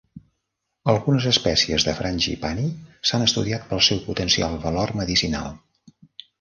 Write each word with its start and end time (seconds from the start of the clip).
Algunes 0.93 1.27
espècies 1.31 1.85
de 1.89 1.93
"frangipani" 1.99 2.65
s'han 3.11 3.27
estudiat 3.29 3.69
pel 3.75 3.85
seu 3.91 4.03
potencial 4.09 4.59
valor 4.67 4.99
medicinal. 5.05 5.57